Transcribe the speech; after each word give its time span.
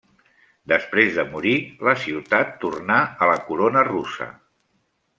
Després 0.71 1.11
de 1.19 1.25
morir, 1.35 1.53
la 1.89 1.95
ciutat 2.05 2.57
tornà 2.65 2.99
a 3.27 3.31
la 3.35 3.39
corona 3.51 3.89
russa. 3.93 4.33